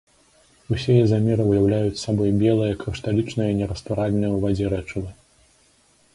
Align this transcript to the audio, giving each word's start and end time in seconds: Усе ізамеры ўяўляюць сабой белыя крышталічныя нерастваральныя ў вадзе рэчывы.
Усе 0.75 0.93
ізамеры 1.01 1.43
ўяўляюць 1.49 2.01
сабой 2.05 2.29
белыя 2.41 2.79
крышталічныя 2.85 3.51
нерастваральныя 3.61 4.29
ў 4.31 4.37
вадзе 4.49 4.65
рэчывы. 4.75 5.09